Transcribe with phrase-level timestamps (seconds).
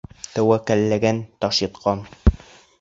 [0.37, 2.05] Тәүәккәлләгән таш йотҡан.